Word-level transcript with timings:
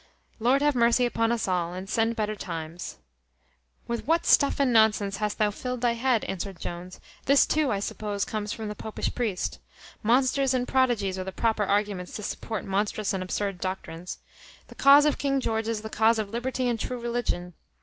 Lord, 0.39 0.63
have 0.63 0.73
mercy 0.73 1.05
upon 1.05 1.31
us 1.31 1.47
all, 1.47 1.75
and 1.75 1.87
send 1.87 2.15
better 2.15 2.35
times!" 2.35 2.97
"With 3.87 4.07
what 4.07 4.25
stuff 4.25 4.59
and 4.59 4.73
nonsense 4.73 5.17
hast 5.17 5.37
thou 5.37 5.51
filled 5.51 5.81
thy 5.81 5.91
head!" 5.91 6.23
answered 6.23 6.59
Jones: 6.59 6.99
"this 7.27 7.45
too, 7.45 7.71
I 7.71 7.79
suppose, 7.79 8.25
comes 8.25 8.51
from 8.51 8.67
the 8.67 8.73
popish 8.73 9.13
priest. 9.13 9.59
Monsters 10.01 10.55
and 10.55 10.67
prodigies 10.67 11.19
are 11.19 11.23
the 11.23 11.31
proper 11.31 11.65
arguments 11.65 12.15
to 12.15 12.23
support 12.23 12.65
monstrous 12.65 13.13
and 13.13 13.21
absurd 13.21 13.59
doctrines. 13.61 14.17
The 14.69 14.73
cause 14.73 15.05
of 15.05 15.19
King 15.19 15.39
George 15.39 15.67
is 15.67 15.81
the 15.83 15.87
cause 15.87 16.17
of 16.17 16.31
liberty 16.31 16.67
and 16.67 16.79
true 16.79 16.97
religion. 16.97 17.53